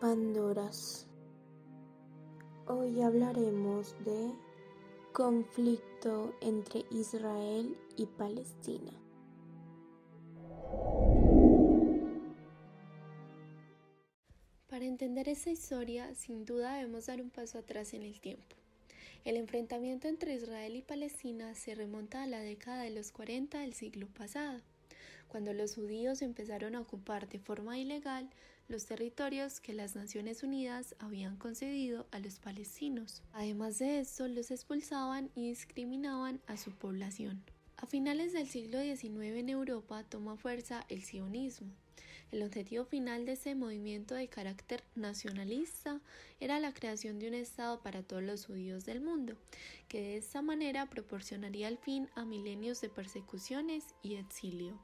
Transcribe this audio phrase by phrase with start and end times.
[0.00, 1.08] Pandoras.
[2.68, 4.32] Hoy hablaremos de
[5.12, 8.92] conflicto entre Israel y Palestina.
[14.68, 18.54] Para entender esta historia, sin duda debemos dar un paso atrás en el tiempo.
[19.24, 23.74] El enfrentamiento entre Israel y Palestina se remonta a la década de los 40 del
[23.74, 24.60] siglo pasado,
[25.28, 28.30] cuando los judíos empezaron a ocupar de forma ilegal
[28.68, 33.22] los territorios que las Naciones Unidas habían concedido a los palestinos.
[33.32, 37.42] Además de esto, los expulsaban y discriminaban a su población.
[37.76, 41.70] A finales del siglo XIX en Europa toma fuerza el sionismo,
[42.34, 46.00] el objetivo final de ese movimiento de carácter nacionalista
[46.40, 49.34] era la creación de un Estado para todos los judíos del mundo,
[49.86, 54.76] que de esta manera proporcionaría el fin a milenios de persecuciones y exilio.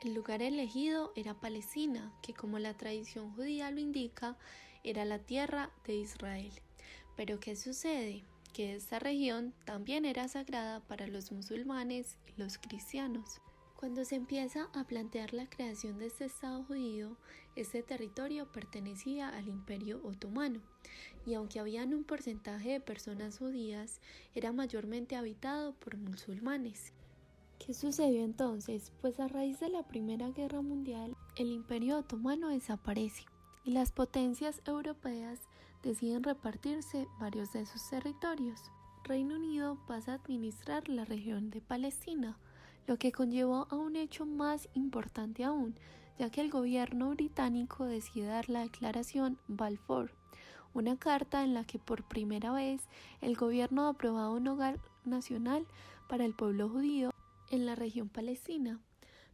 [0.00, 4.36] El lugar elegido era Palestina, que como la tradición judía lo indica,
[4.84, 6.52] era la tierra de Israel.
[7.16, 8.22] Pero ¿qué sucede?
[8.52, 13.40] Que esta región también era sagrada para los musulmanes y los cristianos.
[13.74, 17.16] Cuando se empieza a plantear la creación de este Estado judío,
[17.56, 20.60] este territorio pertenecía al Imperio Otomano,
[21.26, 24.00] y aunque habían un porcentaje de personas judías,
[24.36, 26.92] era mayormente habitado por musulmanes.
[27.58, 28.92] ¿Qué sucedió entonces?
[29.00, 33.24] Pues a raíz de la Primera Guerra Mundial, el Imperio Otomano desaparece
[33.64, 35.40] y las potencias europeas
[35.82, 38.60] deciden repartirse varios de sus territorios.
[39.04, 42.38] Reino Unido pasa a administrar la región de Palestina,
[42.86, 45.74] lo que conllevó a un hecho más importante aún,
[46.18, 50.12] ya que el gobierno británico decide dar la declaración Balfour,
[50.74, 52.82] una carta en la que por primera vez
[53.20, 55.66] el gobierno aprobaba un hogar nacional
[56.08, 57.10] para el pueblo judío
[57.50, 58.80] en la región palestina,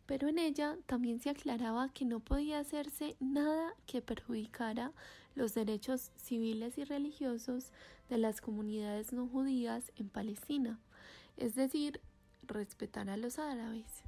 [0.06, 4.92] pero en ella también se aclaraba que no podía hacerse nada que perjudicara
[5.34, 7.72] los derechos civiles y religiosos
[8.08, 10.78] de las comunidades no judías en Palestina,
[11.36, 12.00] es decir,
[12.42, 14.04] respetar a los árabes.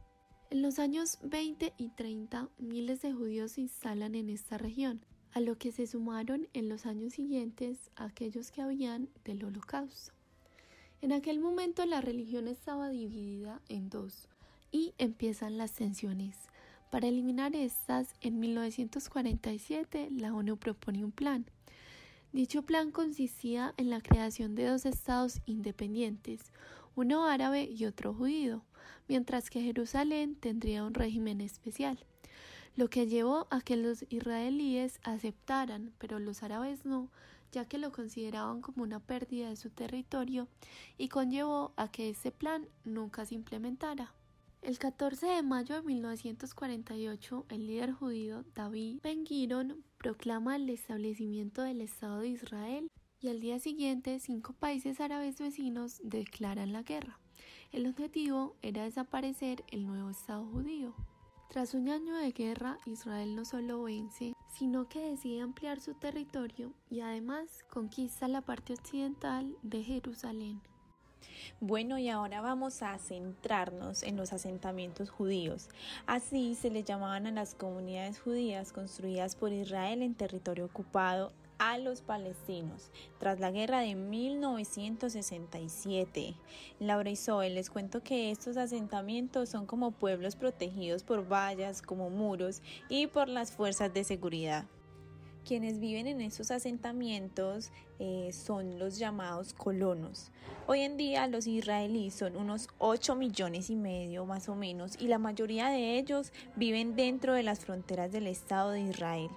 [0.50, 5.41] En los años 20 y 30 miles de judíos se instalan en esta región, a
[5.41, 10.16] lo que se sumaron en los años siguientes aquellos que habían del holocausto.
[11.02, 14.28] En aquel momento la religión estaba dividida en dos
[14.72, 16.36] y empiezan las tensiones.
[16.90, 21.44] Para eliminar estas, en 1947 la ONU propone un plan.
[22.32, 26.40] Dicho plan consistía en la creación de dos estados independientes,
[26.94, 28.62] uno árabe y otro judío,
[29.06, 31.98] mientras que Jerusalén tendría un régimen especial,
[32.76, 37.10] lo que llevó a que los israelíes aceptaran, pero los árabes no,
[37.50, 40.47] ya que lo consideraban como una pérdida de su territorio
[40.98, 44.12] y conllevó a que ese plan nunca se implementara.
[44.60, 51.81] El 14 de mayo de 1948, el líder judío David Ben-Gurion proclama el establecimiento del
[51.81, 57.19] Estado de Israel y al día siguiente cinco países árabes vecinos declaran la guerra.
[57.72, 60.94] El objetivo era desaparecer el nuevo Estado judío.
[61.48, 66.72] Tras un año de guerra, Israel no solo vence, sino que decide ampliar su territorio
[66.90, 70.60] y además conquista la parte occidental de Jerusalén.
[71.60, 75.68] Bueno, y ahora vamos a centrarnos en los asentamientos judíos.
[76.06, 81.78] Así se le llamaban a las comunidades judías construidas por Israel en territorio ocupado a
[81.78, 86.34] los palestinos tras la guerra de 1967.
[86.81, 92.11] Laura y Zoe, les cuento que estos asentamientos son como pueblos protegidos por vallas, como
[92.11, 94.65] muros y por las fuerzas de seguridad.
[95.47, 100.33] Quienes viven en estos asentamientos eh, son los llamados colonos.
[100.67, 105.06] Hoy en día los israelíes son unos 8 millones y medio más o menos y
[105.06, 109.31] la mayoría de ellos viven dentro de las fronteras del Estado de Israel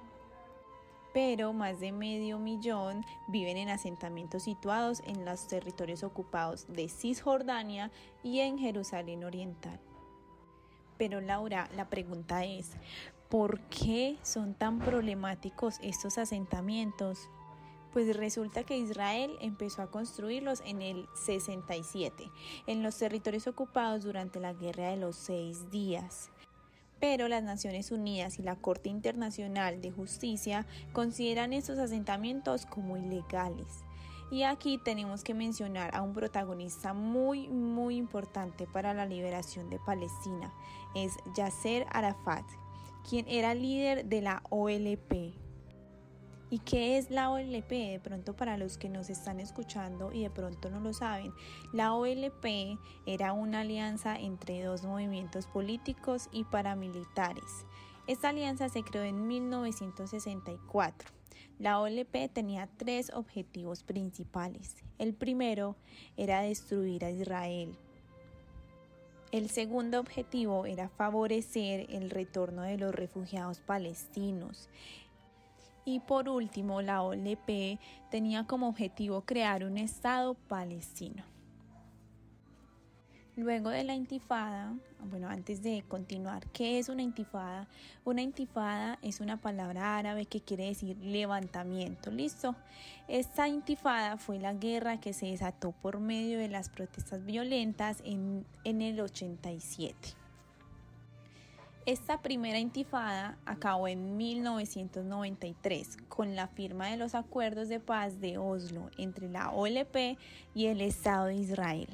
[1.13, 7.91] pero más de medio millón viven en asentamientos situados en los territorios ocupados de Cisjordania
[8.23, 9.79] y en Jerusalén Oriental.
[10.97, 12.71] Pero Laura, la pregunta es,
[13.29, 17.29] ¿por qué son tan problemáticos estos asentamientos?
[17.93, 22.29] Pues resulta que Israel empezó a construirlos en el 67,
[22.67, 26.29] en los territorios ocupados durante la Guerra de los Seis Días
[26.99, 33.67] pero las Naciones Unidas y la Corte Internacional de Justicia consideran estos asentamientos como ilegales.
[34.31, 39.79] Y aquí tenemos que mencionar a un protagonista muy, muy importante para la liberación de
[39.79, 40.53] Palestina.
[40.93, 42.45] Es Yasser Arafat,
[43.07, 45.33] quien era líder de la OLP,
[46.51, 47.69] ¿Y qué es la OLP?
[47.69, 51.31] De pronto para los que nos están escuchando y de pronto no lo saben,
[51.73, 57.65] la OLP era una alianza entre dos movimientos políticos y paramilitares.
[58.07, 61.11] Esta alianza se creó en 1964.
[61.59, 64.75] La OLP tenía tres objetivos principales.
[64.97, 65.75] El primero
[66.17, 67.77] era destruir a Israel.
[69.31, 74.69] El segundo objetivo era favorecer el retorno de los refugiados palestinos.
[75.89, 77.79] Y por último, la OLP
[78.11, 81.23] tenía como objetivo crear un Estado palestino.
[83.35, 84.75] Luego de la intifada,
[85.05, 87.67] bueno, antes de continuar, ¿qué es una intifada?
[88.05, 92.55] Una intifada es una palabra árabe que quiere decir levantamiento, ¿listo?
[93.07, 98.45] Esta intifada fue la guerra que se desató por medio de las protestas violentas en,
[98.63, 99.97] en el 87.
[101.89, 108.37] Esta primera intifada acabó en 1993 con la firma de los acuerdos de paz de
[108.37, 110.19] Oslo entre la OLP
[110.53, 111.87] y el Estado de Israel.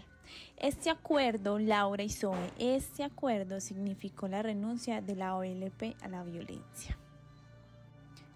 [0.58, 6.24] Este acuerdo, Laura y Zoe, este acuerdo significó la renuncia de la OLP a la
[6.24, 6.98] violencia,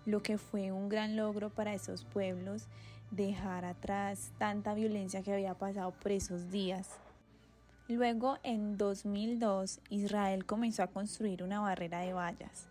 [0.05, 2.69] lo que fue un gran logro para esos pueblos
[3.11, 7.01] dejar atrás tanta violencia que había pasado por esos días.
[7.89, 12.67] Luego, en 2002, Israel comenzó a construir una barrera de vallas,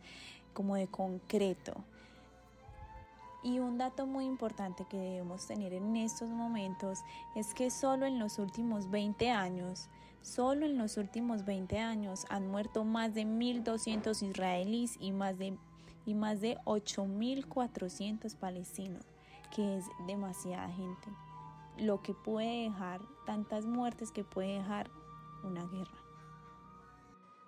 [0.55, 1.85] como de concreto,
[3.43, 7.01] y un dato muy importante que debemos tener en estos momentos
[7.37, 9.89] es que solo en los últimos 20 años,
[10.23, 15.57] solo en los últimos 20 años han muerto más de 1.200 israelíes y más de,
[16.05, 19.05] y más de 8.400 palestinos,
[19.55, 21.09] que es demasiada gente.
[21.77, 24.91] Lo que puede dejar, tantas muertes que puede dejar
[25.45, 26.05] una guerra.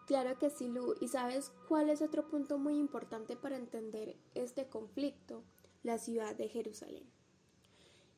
[0.06, 0.94] Claro que sí, Lu.
[1.00, 5.44] ¿Y sabes cuál es otro punto muy importante para entender este conflicto?
[5.82, 7.04] la ciudad de Jerusalén.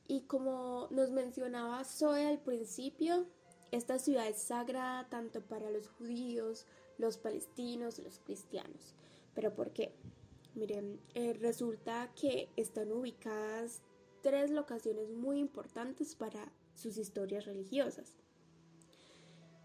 [0.09, 3.27] Y como nos mencionaba Zoe al principio,
[3.71, 6.67] esta ciudad es sagrada tanto para los judíos,
[6.99, 8.95] los palestinos, los cristianos.
[9.35, 9.95] ¿Pero por qué?
[10.55, 13.83] Miren, eh, resulta que están ubicadas
[14.23, 18.15] tres locaciones muy importantes para sus historias religiosas.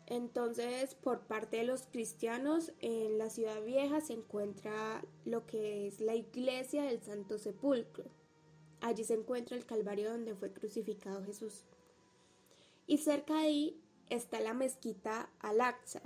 [0.09, 5.99] Entonces, por parte de los cristianos, en la ciudad vieja se encuentra lo que es
[5.99, 8.05] la iglesia del Santo Sepulcro.
[8.79, 11.65] Allí se encuentra el Calvario donde fue crucificado Jesús.
[12.85, 16.01] Y cerca de ahí está la mezquita Al-Aqsa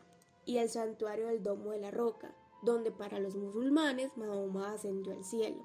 [0.45, 2.33] y el santuario del Domo de la Roca,
[2.63, 5.63] donde para los musulmanes Mahoma ascendió al cielo.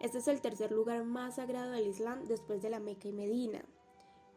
[0.00, 3.62] Este es el tercer lugar más sagrado del Islam después de la Meca y Medina.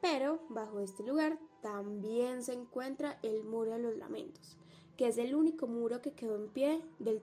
[0.02, 4.58] Pero bajo este lugar también se encuentra el Muro de los Lamentos,
[4.98, 7.22] que es el único muro que quedó en pie del,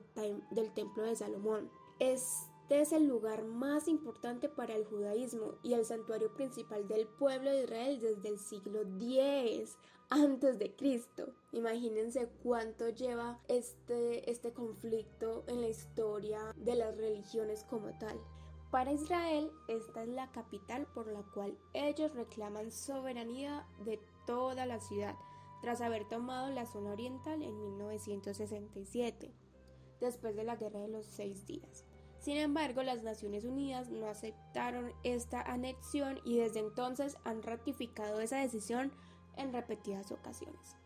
[0.50, 1.70] del Templo de Salomón.
[1.98, 7.50] Este es el lugar más importante para el judaísmo y el santuario principal del pueblo
[7.50, 9.76] de Israel desde el siglo X
[10.10, 11.34] antes de Cristo.
[11.52, 18.18] Imagínense cuánto lleva este, este conflicto en la historia de las religiones como tal.
[18.70, 24.78] Para Israel, esta es la capital por la cual ellos reclaman soberanía de toda la
[24.78, 25.14] ciudad,
[25.62, 29.32] tras haber tomado la zona oriental en 1967,
[30.00, 31.84] después de la Guerra de los Seis Días.
[32.18, 38.38] Sin embargo, las Naciones Unidas no aceptaron esta anexión y desde entonces han ratificado esa
[38.38, 38.92] decisión
[39.36, 40.76] en repetidas ocasiones.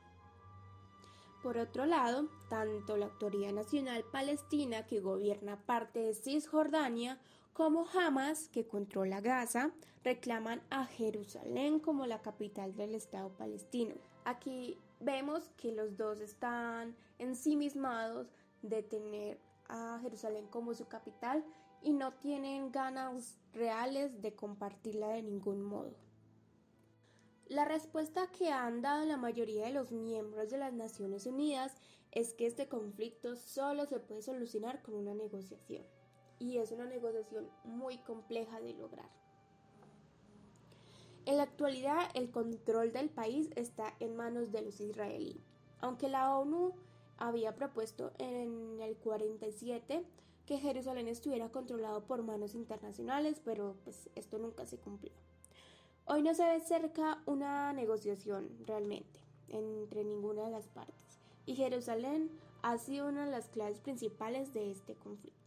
[1.43, 7.19] Por otro lado, tanto la Autoridad Nacional Palestina, que gobierna parte de Cisjordania,
[7.52, 9.72] como Hamas, que controla Gaza,
[10.04, 13.94] reclaman a Jerusalén como la capital del Estado palestino.
[14.24, 18.28] Aquí vemos que los dos están ensimismados
[18.62, 21.44] de tener a Jerusalén como su capital
[21.82, 25.94] y no tienen ganas reales de compartirla de ningún modo.
[27.48, 31.74] La respuesta que han dado la mayoría de los miembros de las Naciones Unidas
[32.12, 35.84] es que este conflicto solo se puede solucionar con una negociación
[36.43, 39.08] y es una negociación muy compleja de lograr.
[41.25, 45.44] En la actualidad el control del país está en manos de los israelíes,
[45.79, 46.75] aunque la ONU
[47.17, 50.05] había propuesto en el 47
[50.44, 55.13] que Jerusalén estuviera controlado por manos internacionales, pero pues esto nunca se cumplió.
[56.06, 62.32] Hoy no se ve cerca una negociación realmente entre ninguna de las partes, y Jerusalén
[62.63, 65.42] ha sido una de las claves principales de este conflicto.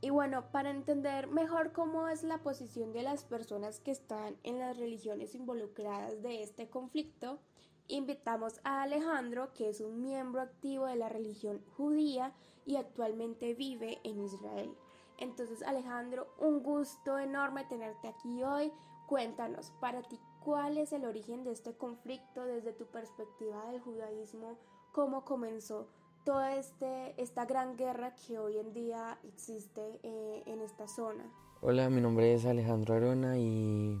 [0.00, 4.58] Y bueno, para entender mejor cómo es la posición de las personas que están en
[4.58, 7.40] las religiones involucradas de este conflicto,
[7.88, 12.34] invitamos a Alejandro, que es un miembro activo de la religión judía
[12.66, 14.76] y actualmente vive en Israel.
[15.18, 18.72] Entonces, Alejandro, un gusto enorme tenerte aquí hoy.
[19.06, 24.58] Cuéntanos, para ti, ¿cuál es el origen de este conflicto desde tu perspectiva del judaísmo?
[24.92, 25.88] ¿Cómo comenzó?
[26.26, 31.22] Toda este, esta gran guerra que hoy en día existe eh, en esta zona.
[31.60, 33.96] Hola, mi nombre es Alejandro Arona y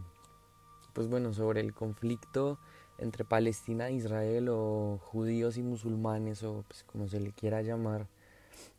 [0.92, 2.58] pues bueno, sobre el conflicto
[2.98, 8.08] entre Palestina e Israel o judíos y musulmanes o pues como se le quiera llamar,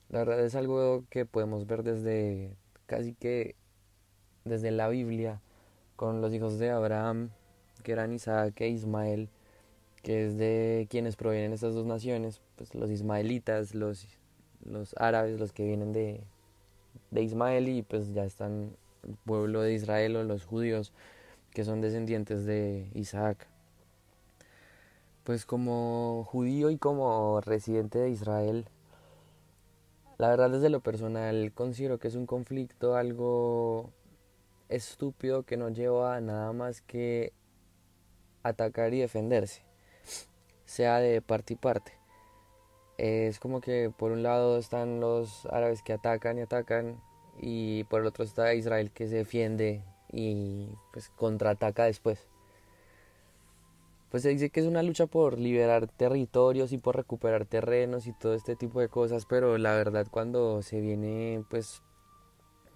[0.09, 3.55] la verdad es algo que podemos ver desde casi que
[4.43, 5.39] desde la Biblia
[5.95, 7.29] con los hijos de Abraham,
[7.83, 9.29] que eran Isaac e Ismael,
[10.07, 14.07] que es de quienes provienen estas dos naciones, pues los ismaelitas, los,
[14.63, 16.21] los árabes, los que vienen de,
[17.11, 20.93] de Ismael y pues ya están el pueblo de Israel o los judíos
[21.51, 23.47] que son descendientes de Isaac.
[25.25, 28.63] Pues como judío y como residente de Israel,
[30.17, 33.91] la verdad desde lo personal considero que es un conflicto algo
[34.69, 37.33] estúpido que no lleva a nada más que
[38.41, 39.66] atacar y defenderse,
[40.67, 41.93] sea de parte y parte.
[42.97, 47.01] Es como que por un lado están los árabes que atacan y atacan
[47.39, 52.27] y por el otro está Israel que se defiende y pues contraataca después.
[54.09, 58.13] Pues se dice que es una lucha por liberar territorios y por recuperar terrenos y
[58.13, 61.81] todo este tipo de cosas, pero la verdad cuando se viene pues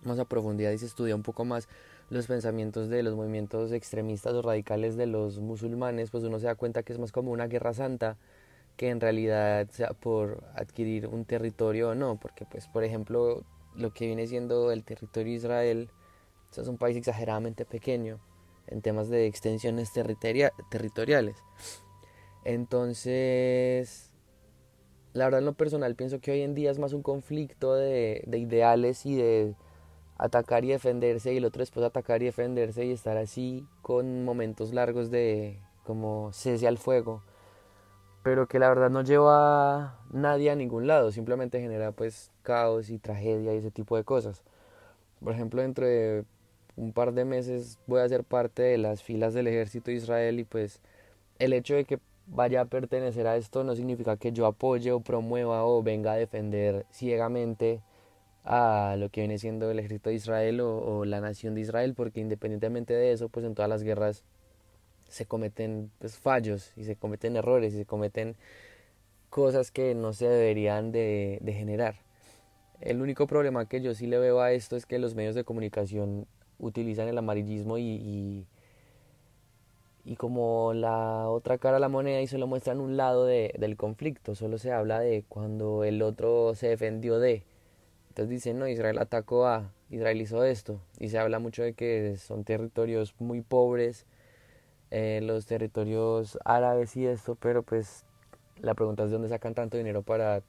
[0.04, 1.68] más a profundidad y se estudia un poco más
[2.12, 6.56] los pensamientos de los movimientos extremistas o radicales de los musulmanes, pues uno se da
[6.56, 8.18] cuenta que es más como una guerra santa
[8.76, 13.94] que en realidad sea por adquirir un territorio o no, porque pues por ejemplo lo
[13.94, 15.90] que viene siendo el territorio de Israel,
[16.52, 18.20] es un país exageradamente pequeño
[18.68, 21.38] en temas de extensiones territoriales.
[22.44, 24.12] Entonces,
[25.14, 28.26] la verdad en lo personal pienso que hoy en día es más un conflicto de,
[28.28, 29.56] de ideales y de
[30.22, 34.74] atacar y defenderse y el otro después atacar y defenderse y estar así con momentos
[34.74, 37.22] largos de como cese al fuego
[38.24, 42.90] pero que la verdad no lleva a nadie a ningún lado, simplemente genera pues caos
[42.90, 44.44] y tragedia y ese tipo de cosas.
[45.24, 46.26] Por ejemplo, dentro de
[46.76, 50.40] un par de meses voy a ser parte de las filas del ejército de Israel
[50.40, 50.82] y pues
[51.40, 55.02] el hecho de que vaya a pertenecer a esto no significa que yo apoye o
[55.02, 57.82] promueva o venga a defender ciegamente
[58.44, 62.20] a lo que viene siendo el ejército de Israel o, la nación de Israel, porque
[62.20, 64.24] independientemente de eso, pues en todas las guerras
[65.10, 68.36] se cometen pues, fallos y se cometen errores y se cometen
[69.30, 71.96] cosas que no se deberían de, generar.
[72.82, 75.44] El único problema que yo sí le veo a esto es que los medios de
[75.44, 76.28] comunicación
[76.60, 78.46] utilizan el amarillismo y,
[80.04, 83.78] y, como la otra cara de la moneda y solo muestran un lado de, del
[83.78, 87.44] conflicto, solo se habla de cuando el otro se defendió de.
[88.12, 92.18] Entonces dicen, no, Israel atacó a, Israel hizo esto, y se habla mucho de que
[92.18, 94.06] son territorios muy pobres,
[94.90, 98.04] eh, los territorios árabes y esto, pero pues
[98.60, 100.44] la pregunta es de dónde sacan tanto dinero para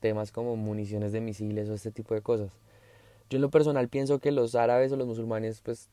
[0.00, 2.52] temas como municiones de misiles o este tipo de cosas.
[3.30, 5.88] Yo en lo personal pienso que los árabes o los musulmanes, pues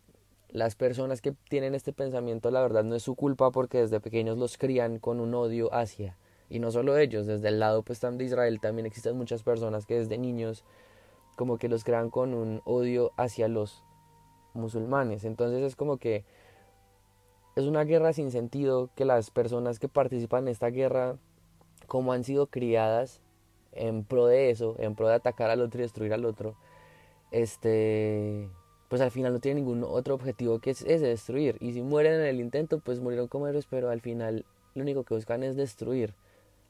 [0.50, 4.38] las personas que tienen este pensamiento, la verdad no es su culpa porque desde pequeños
[4.38, 6.18] los crían con un odio hacia.
[6.54, 9.96] Y no solo ellos, desde el lado pues de Israel también existen muchas personas que
[9.96, 10.64] desde niños
[11.36, 13.84] como que los crean con un odio hacia los
[14.54, 15.26] musulmanes.
[15.26, 16.26] Entonces es como que
[17.56, 21.18] es una guerra sin sentido que las personas que participan en esta guerra,
[21.88, 23.20] como han sido criadas
[23.72, 26.56] en pro de eso, en pro de atacar al otro y destruir al otro,
[27.32, 28.48] este,
[28.90, 31.58] pues al final no tienen ningún otro objetivo que es ese, destruir.
[31.62, 34.46] Y si mueren en el intento, pues murieron como héroes, pero al final
[34.76, 36.14] lo único que buscan es destruir.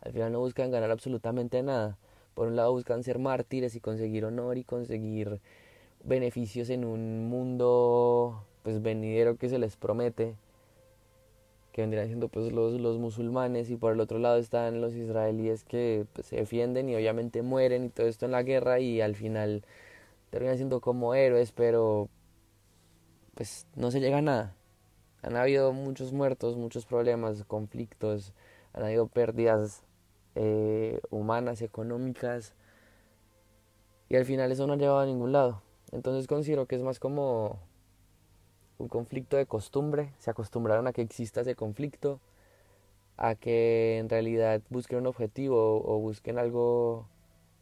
[0.03, 1.97] Al final no buscan ganar absolutamente nada.
[2.33, 5.39] Por un lado buscan ser mártires y conseguir honor y conseguir
[6.03, 10.35] beneficios en un mundo pues venidero que se les promete
[11.71, 13.69] que vendrían siendo pues los, los musulmanes.
[13.69, 17.85] Y por el otro lado están los israelíes que pues, se defienden y obviamente mueren
[17.85, 19.63] y todo esto en la guerra y al final
[20.29, 22.09] terminan siendo como héroes pero
[23.35, 24.55] pues no se llega a nada.
[25.23, 28.33] Han habido muchos muertos muchos problemas conflictos
[28.73, 29.83] han habido pérdidas
[30.35, 32.53] eh, humanas económicas
[34.09, 35.61] y al final eso no ha llevado a ningún lado
[35.93, 37.59] entonces considero que es más como
[38.79, 42.19] un conflicto de costumbre, se acostumbraron a que exista ese conflicto,
[43.15, 47.07] a que en realidad busquen un objetivo o, busquen algo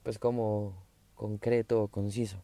[0.04, 0.74] pues como
[1.16, 2.42] concreto o conciso.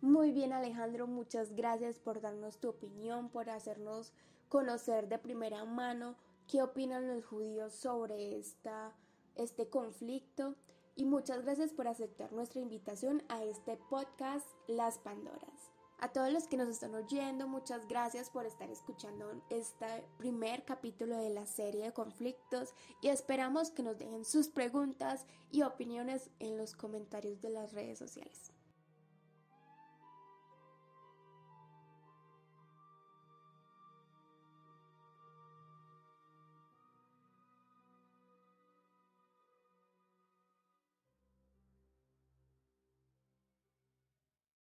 [0.00, 4.12] Muy bien Alejandro, muchas gracias por darnos tu opinión, por hacernos
[4.48, 6.14] conocer de primera mano
[6.52, 8.94] qué opinan los judíos sobre esta,
[9.36, 10.54] este conflicto
[10.94, 15.72] y muchas gracias por aceptar nuestra invitación a este podcast Las Pandoras.
[15.98, 21.16] A todos los que nos están oyendo, muchas gracias por estar escuchando este primer capítulo
[21.16, 26.58] de la serie de conflictos y esperamos que nos dejen sus preguntas y opiniones en
[26.58, 28.51] los comentarios de las redes sociales.